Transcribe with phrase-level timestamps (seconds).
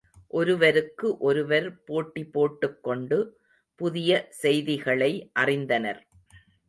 [0.27, 3.17] ஒருவருக்கு ஒருவர் போட்டி போட்டுக் கொண்டு
[3.75, 4.27] புதிய
[4.29, 5.11] செய்திகளை
[5.39, 6.01] அறிந்தனர்.